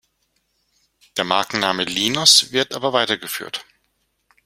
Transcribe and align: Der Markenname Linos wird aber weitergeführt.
Der 1.15 1.23
Markenname 1.25 1.83
Linos 1.83 2.51
wird 2.51 2.73
aber 2.73 2.91
weitergeführt. 2.91 3.63